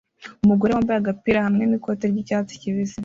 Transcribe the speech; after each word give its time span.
Umugore 0.43 0.71
wambaye 0.71 0.97
agapira 0.99 1.39
hamwe 1.47 1.63
n'ikote 1.65 2.03
ry'icyatsi 2.11 2.59
kibisi 2.61 2.97